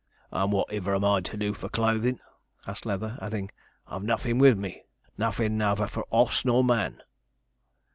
[0.31, 2.19] 'And whativer am I to do for clothin'?'
[2.65, 3.51] asked Leather, adding,
[3.85, 4.81] 'I've nothin' with me
[5.15, 7.03] nothin' nouther for oss nor man.'